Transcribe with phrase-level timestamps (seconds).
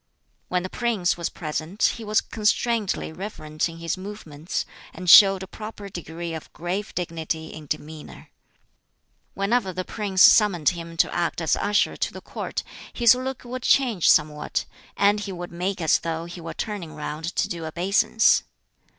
[0.47, 5.47] When the prince was present he was constrainedly reverent in his movements, and showed a
[5.47, 8.31] proper degree of grave dignity in demeanor.
[9.35, 13.61] Whenever the prince summoned him to act as usher to the Court, his look would
[13.61, 14.65] change somewhat,
[14.97, 18.41] and he would make as though he were turning round to do obeisance.